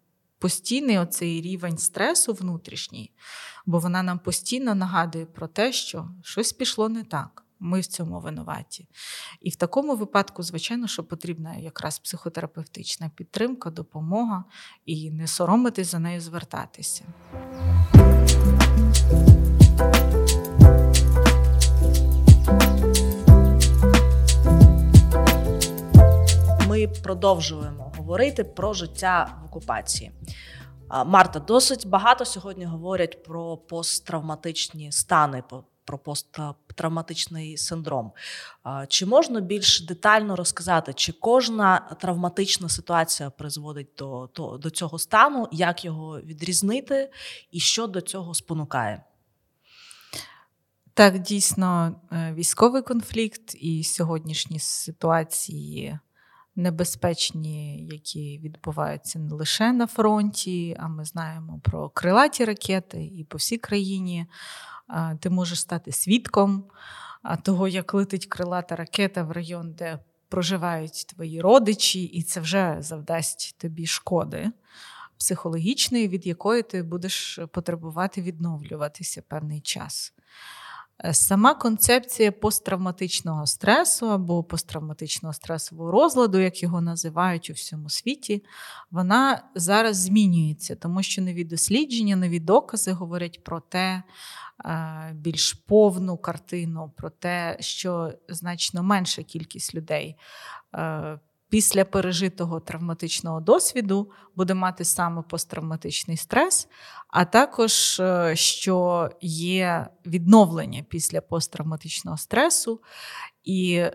[0.43, 3.11] постійний оцей рівень стресу внутрішній,
[3.67, 7.45] бо вона нам постійно нагадує про те, що щось пішло не так.
[7.65, 8.89] Ми в цьому винуваті.
[9.41, 14.45] І в такому випадку, звичайно, що потрібна якраз психотерапевтична підтримка, допомога
[14.87, 17.05] і не соромитись за нею звертатися.
[26.89, 30.13] Продовжуємо говорити про життя в окупації.
[31.07, 35.43] Марта, досить багато сьогодні говорять про посттравматичні стани,
[35.85, 38.13] про посттравматичний синдром.
[38.89, 45.49] Чи можна більш детально розказати, чи кожна травматична ситуація призводить до, до, до цього стану,
[45.53, 47.11] як його відрізнити
[47.51, 49.03] і що до цього спонукає?
[50.95, 55.99] Так, дійсно, е, військовий конфлікт і сьогоднішні ситуації
[56.57, 63.39] небезпечні, які відбуваються не лише на фронті, а ми знаємо про крилаті ракети і по
[63.39, 64.27] всій країні.
[65.21, 66.65] Ти можеш стати свідком
[67.43, 73.59] того, як летить крилата ракета в район, де проживають твої родичі, і це вже завдасть
[73.59, 74.51] тобі шкоди.
[75.19, 80.13] Психологічної, від якої ти будеш потребувати відновлюватися певний час.
[81.05, 88.45] Е, сама концепція посттравматичного стресу або посттравматичного стресового розладу, як його називають у всьому світі,
[88.91, 94.03] вона зараз змінюється, тому що нові дослідження, нові докази говорять про те,
[94.65, 100.17] е, більш повну картину, про те, що значно менша кількість людей
[100.75, 101.19] е,
[101.53, 106.69] після пережитого травматичного досвіду буде мати саме посттравматичний стрес,
[107.09, 112.81] а також е, що є відновлення після посттравматичного стресу,
[113.45, 113.93] і е,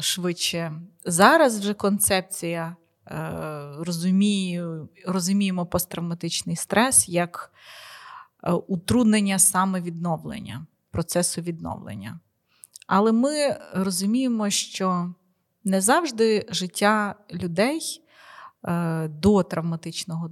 [0.00, 0.72] швидше
[1.04, 3.30] зараз вже концепція е,
[3.78, 7.52] розумію, розуміємо посттравматичний стрес як
[8.66, 12.20] утруднення саме відновлення, процесу відновлення.
[12.86, 15.14] Але ми розуміємо, що
[15.66, 18.02] не завжди життя людей
[18.64, 20.30] е, до травматичного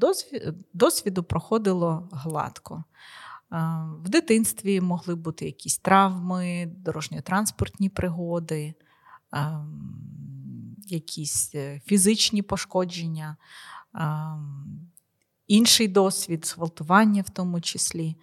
[0.73, 2.85] досвіду проходило гладко.
[2.85, 3.57] Е,
[4.03, 8.75] в дитинстві могли бути якісь травми, дорожньо-транспортні пригоди,
[9.35, 9.59] е,
[10.87, 11.54] якісь
[11.85, 13.37] фізичні пошкодження,
[15.46, 18.17] інший досвід, зґвалтування в тому числі.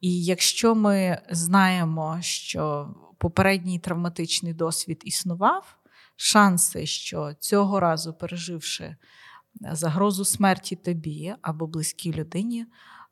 [0.00, 5.78] І якщо ми знаємо, що попередній травматичний досвід існував,
[6.16, 8.96] шанси, що цього разу, переживши е,
[9.72, 12.66] загрозу смерті тобі або близькій людині,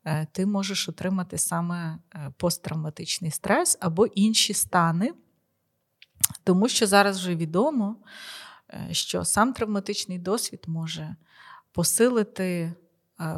[0.05, 5.13] е, ти можеш отримати саме е, посттравматичний стрес або інші стани,
[6.45, 7.97] тому що зараз вже відомо,
[8.91, 11.17] що сам травматичний досвід може
[11.73, 12.75] посилити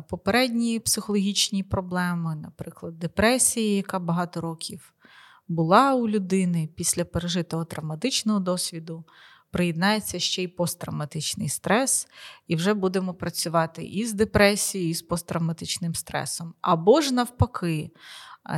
[0.09, 4.95] попередні психологічні проблеми, наприклад, депресії, яка багато років
[5.49, 9.05] була у людини після пережитого травматичного досвіду.
[9.55, 12.09] Приєднається ще й посттравматичний стрес,
[12.47, 16.55] і вже будемо працювати і з депресією, і з посттравматичним стресом.
[16.61, 17.91] Або ж навпаки,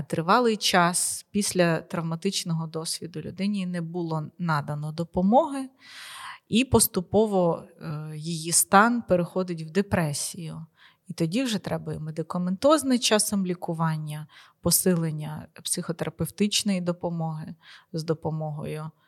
[0.06, 5.68] тривалий час після травматичного досвіду людині не було надано допомоги,
[6.48, 10.66] і поступово е, її стан переходить в депресію.
[11.08, 14.26] І тоді вже треба і медикаментозне часом лікування,
[14.60, 17.54] посилення психотерапевтичної допомоги
[17.92, 19.05] з допомогою е,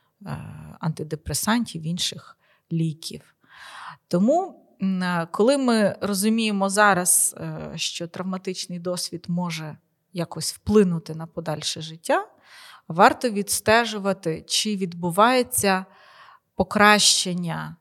[0.81, 2.39] антидепресантів, інших
[2.73, 3.35] ліків.
[4.09, 9.79] Тому, е, коли ми розуміємо зараз, е, що травматичний досвід може
[10.13, 12.29] якось вплинути на подальше життя,
[12.89, 15.87] варто відстежувати, чи відбувається
[16.55, 17.77] покращення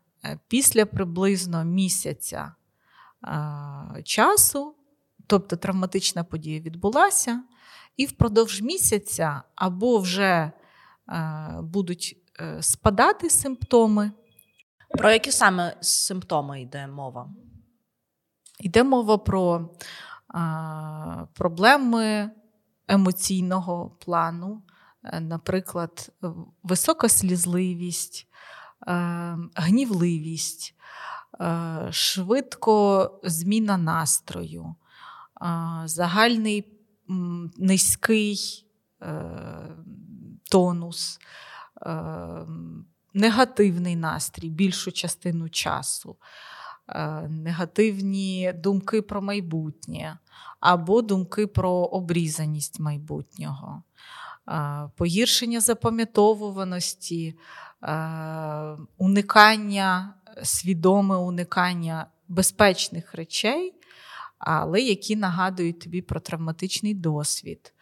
[0.47, 2.53] після приблизно місяця
[4.03, 4.75] часу,
[5.27, 7.43] тобто травматична подія відбулася,
[7.97, 10.51] і впродовж місяця або вже
[11.61, 12.26] будуть е,
[12.61, 14.11] спадати симптоми.
[14.89, 17.29] Про які саме симптоми йде мова?
[18.59, 19.69] Йде мова про
[20.27, 22.31] а, проблеми
[22.87, 24.63] емоційного плану,
[25.03, 26.09] е, наприклад,
[26.63, 28.27] висока слізливість,
[28.79, 30.77] а, е, гнівливість,
[31.41, 34.75] Е, швидко зміна настрою, е,
[35.85, 36.65] загальний
[37.57, 38.65] низький
[39.01, 39.23] е,
[40.51, 41.19] тонус,
[43.13, 46.15] негативний настрій більшу частину часу,
[47.29, 50.17] негативні думки про майбутнє
[50.59, 53.83] або думки про обрізаність майбутнього.
[54.95, 57.37] Погіршення запам'ятовуваності,
[58.97, 60.13] уникання
[60.43, 63.73] свідоме уникання безпечних речей,
[64.37, 67.76] але які нагадують тобі про травматичний досвід, е,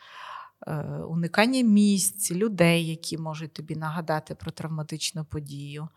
[1.09, 5.87] уникання місць, людей, які можуть тобі нагадати про травматичну подію.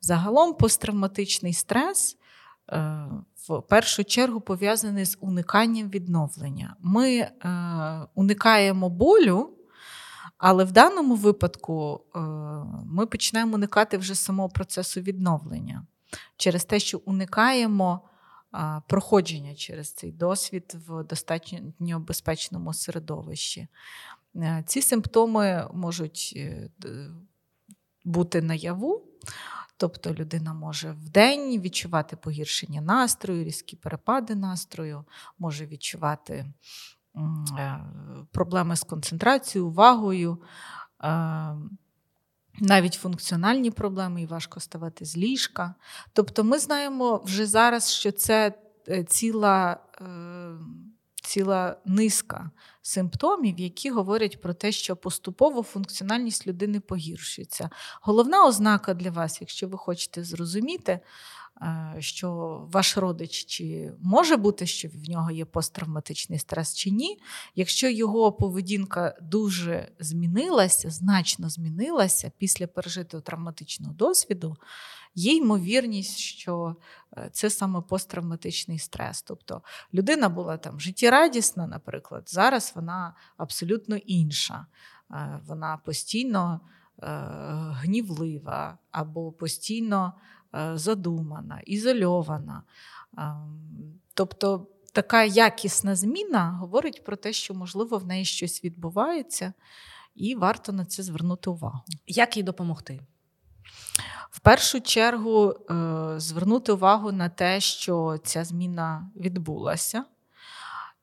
[0.00, 2.18] Загалом посттравматичний стрес.
[2.70, 3.06] Е,
[3.48, 6.76] в першу чергу пов'язаний з униканням відновлення.
[6.80, 7.30] Ми е,
[8.14, 9.50] уникаємо болю,
[10.38, 12.18] але в даному випадку е,
[12.86, 15.86] ми починаємо уникати вже самого процесу відновлення
[16.36, 18.00] через те, що уникаємо
[18.86, 23.68] проходження через цей досвід в достатньо безпечному середовищі.
[24.36, 26.70] Е, ці симптоми можуть е,
[28.04, 29.02] бути наяву.
[29.76, 35.04] Тобто людина може в день відчувати погіршення настрою, різкі перепади настрою,
[35.38, 36.46] може відчувати
[37.58, 37.84] е,
[38.32, 40.38] проблеми з концентрацією, увагою,
[42.60, 45.74] навіть функціональні проблеми, і важко ставати з ліжка.
[46.12, 48.54] Тобто, ми знаємо вже зараз, що це
[48.88, 49.76] е, ціла.
[50.00, 50.56] Е,
[51.22, 52.50] ціла низка
[52.82, 57.70] симптомів, які говорять про те, що поступово функціональність людини погіршується.
[58.00, 61.00] Головна ознака для вас, якщо ви хочете зрозуміти,
[61.98, 67.18] що ваш родич чи може бути, що в нього є посттравматичний стрес чи ні.
[67.54, 74.56] Якщо його поведінка дуже змінилася, значно змінилася після пережитого травматичного досвіду,
[75.14, 76.76] є ймовірність, що
[77.16, 79.22] е, це саме посттравматичний стрес.
[79.22, 79.62] Тобто
[79.94, 84.66] людина була там життєрадісна, наприклад, зараз вона абсолютно інша.
[85.10, 86.60] Е, вона постійно
[87.82, 90.41] гнівлива або постійно Е,
[90.74, 92.62] задумана, ізольована.
[94.14, 99.52] Тобто така якісна зміна говорить про те, що, можливо, в неї щось відбувається,
[100.14, 101.80] і варто на це звернути увагу.
[102.06, 103.00] Як їй допомогти?
[104.30, 110.04] В першу чергу е, звернути увагу на те, що ця зміна відбулася,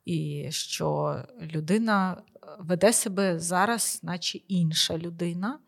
[0.06, 2.22] і що людина
[2.60, 5.60] веде себе зараз, наче інша людина.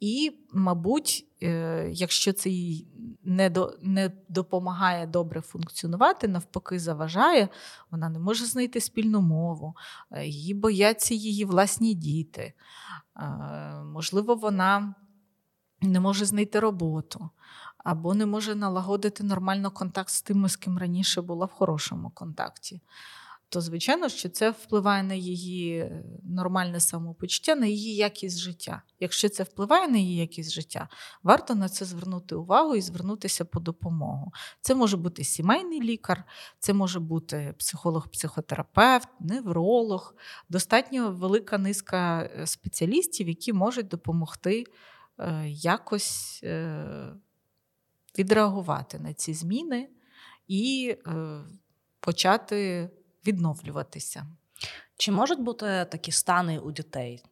[0.00, 2.86] І, мабуть, е, якщо це їй
[3.24, 7.48] не до, не допомагає добре функціонувати, навпаки, заважає,
[7.90, 9.74] вона не може знайти спільну мову,
[10.10, 12.52] е, її бояться її власні діти.
[13.16, 13.22] Е,
[13.84, 14.94] можливо, вона
[15.80, 17.30] не може знайти роботу,
[17.78, 22.80] або не може налагодити нормально контакт з тими, з ким раніше була в хорошому контакті
[23.48, 25.92] то звичайно, що це впливає на її
[26.24, 28.82] нормальне самопочуття, на її якість життя.
[29.00, 30.88] Якщо це впливає на її якість життя,
[31.22, 34.32] варто на це звернути увагу і звернутися по допомогу.
[34.60, 36.24] Це може бути сімейний лікар,
[36.58, 40.14] це може бути психолог-психотерапевт, невролог,
[40.48, 44.64] достатньо велика низка е, спеціалістів, які можуть допомогти
[45.18, 46.40] е, якось.
[46.44, 47.12] Е,
[48.18, 49.88] відреагувати на ці зміни
[50.48, 51.40] і е,
[52.00, 52.90] почати
[53.28, 54.26] відновлюватися.
[54.96, 57.22] Чи можуть бути такі стани у дітей?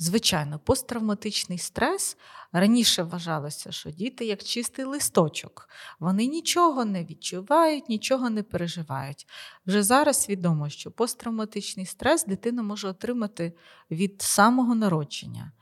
[0.00, 2.16] Звичайно, посттравматичний стрес
[2.52, 5.68] раніше вважалося, що діти як чистий листочок,
[6.00, 9.26] вони нічого не відчувають, нічого не переживають.
[9.66, 13.52] Вже зараз відомо, що посттравматичний стрес дитина може отримати
[13.90, 15.52] від самого народження.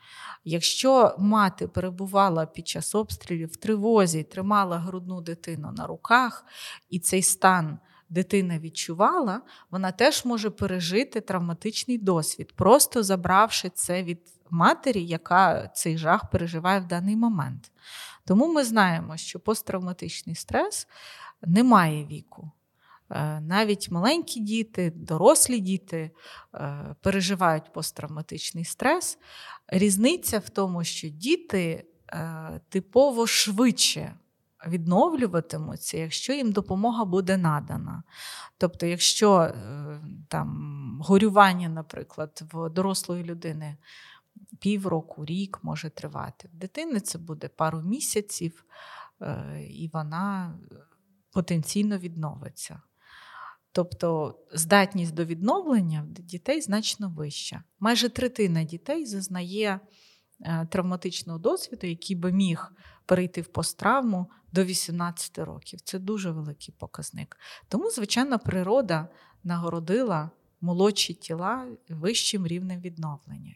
[0.45, 6.45] Якщо мати перебувала під час обстрілів в тривозі, тримала грудну дитину на руках,
[6.91, 14.20] і цей стан дитина відчувала, вона теж може пережити травматичний досвід, просто забравши це від
[14.50, 17.72] матері, яка цей жах переживає в даний момент.
[18.24, 20.88] Тому ми знаємо, що посттравматичний стрес
[21.42, 22.50] не має віку.
[23.11, 26.11] Е, навіть маленькі діти, дорослі діти
[26.54, 29.18] е, переживають посттравматичний стрес.
[29.68, 34.14] Різниця в тому, що діти е, типово швидше
[34.68, 38.02] відновлюватимуться, якщо їм допомога буде надана.
[38.58, 39.54] Тобто, якщо е,
[40.28, 43.76] там горювання, наприклад, в дорослої людини
[44.60, 48.64] півроку, рік може тривати, в дитини це буде пару місяців,
[49.20, 50.58] е, і вона
[51.32, 52.80] потенційно відновиться.
[53.72, 57.62] Тобто здатність до відновлення дітей значно вища.
[57.80, 59.80] Майже третина дітей зазнає
[60.40, 62.72] е, травматичного досвіду, який би міг
[63.07, 65.80] перейти в посттравму до 18 років.
[65.80, 67.38] Це дуже великий показник.
[67.68, 69.09] Тому, звичайно, природа
[69.44, 70.30] нагородила
[70.61, 73.54] молодші тіла вищим рівнем відновлення,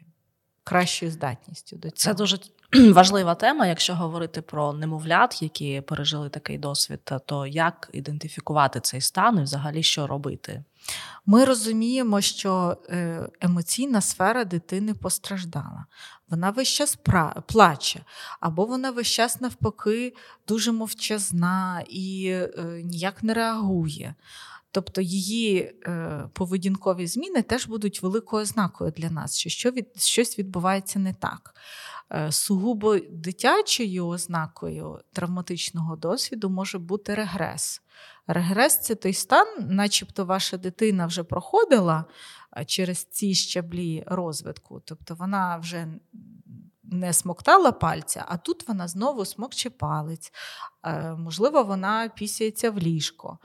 [0.65, 2.15] кращою здатністю до цього.
[2.15, 2.39] Це дуже
[2.93, 3.67] важлива тема.
[3.67, 9.83] Якщо говорити про немовлят, які пережили такий досвід, то як ідентифікувати цей стан і взагалі
[9.83, 10.65] що робити?
[11.27, 15.85] Ми розуміємо, що е, емоційна сфера дитини постраждала.
[16.29, 16.99] Вона весь час
[17.47, 18.01] плаче,
[18.41, 20.15] або вона весь час навпаки
[20.49, 24.15] дуже мовчазна і е, ніяк не реагує.
[24.73, 31.15] Тобто її е, поведінкові зміни теж будуть великою ознакою для нас, що щось відбувається не
[31.15, 31.55] так.
[32.31, 37.83] Сугубо дитячою ознакою травматичного досвіду може бути регрес.
[38.27, 42.05] Регрес це той стан, начебто ваша дитина вже проходила
[42.67, 44.83] через ці щаблі розвитку.
[44.85, 45.89] Тобто вона вже
[46.83, 50.33] не смоктала пальця, а тут вона знову смокче палець.
[50.85, 53.39] Е, можливо, вона пісяється в ліжко.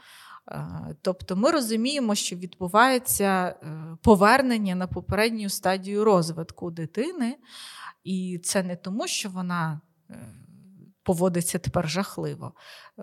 [0.52, 3.26] Е, тобто ми розуміємо, що відбувається
[3.64, 7.38] е, повернення на попередню стадію розвитку дитини,
[8.04, 9.82] і це не тому, що вона
[11.06, 12.54] поводиться тепер жахливо,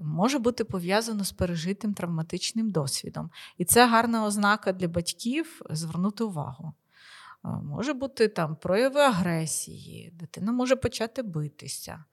[0.02, 3.30] може бути пов'язано з пережитим травматичним досвідом.
[3.58, 6.72] І це гарна ознака для батьків звернути увагу.
[7.44, 12.04] Може бути там прояви агресії, дитина може почати битися,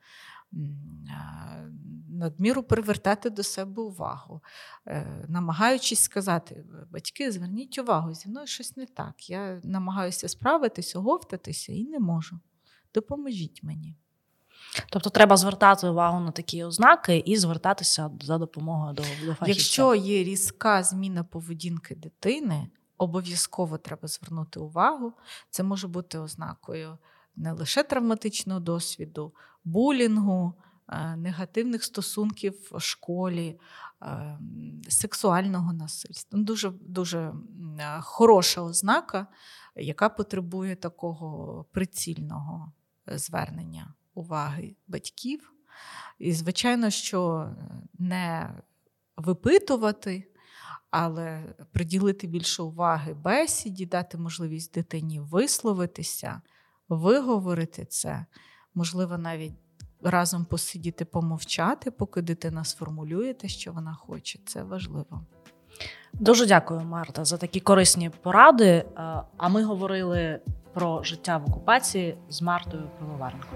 [2.09, 4.41] надміру привертати до себе увагу,
[4.87, 9.29] е, намагаючись сказати, батьки, зверніть увагу, зі мною щось не так.
[9.29, 12.39] Я намагаюся справитись, оговтатися і не можу.
[12.93, 13.95] Допоможіть мені.
[14.89, 19.45] Тобто треба звертати увагу на такі ознаки і звертатися за допомогою до, до фахівця.
[19.47, 25.13] Якщо є різка зміна поведінки дитини, обов'язково треба звернути увагу.
[25.49, 26.97] Це може бути ознакою
[27.39, 29.33] не лише травматичного досвіду,
[29.63, 30.53] булінгу,
[30.87, 33.59] е, негативних стосунків в школі,
[34.01, 34.39] е,
[34.89, 36.39] сексуального насильства.
[36.39, 37.33] Дуже дуже
[38.01, 39.27] хороша ознака,
[39.75, 42.71] яка потребує такого прицільного
[43.07, 45.53] звернення уваги батьків.
[46.19, 47.49] І, звичайно, що
[47.99, 48.53] не
[49.17, 50.31] випитувати,
[50.89, 56.41] але приділити більше уваги бесіді, дати можливість дитині висловитися,
[56.89, 58.25] виговорити це,
[58.75, 59.53] можливо, навіть
[60.03, 64.39] разом посидіти, помовчати, поки дитина сформулює те, що вона хоче.
[64.45, 65.25] Це важливо.
[66.13, 68.65] Дуже дякую, Марта, за такі корисні поради.
[68.65, 68.85] Е,
[69.37, 70.39] а ми говорили
[70.73, 73.55] про життя в окупації з Мартою Пивоваренко.